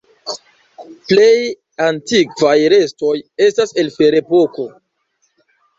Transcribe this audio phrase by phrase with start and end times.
[1.11, 1.33] Plej
[1.89, 3.13] antikvaj restoj
[3.51, 4.69] estas el Ferepoko.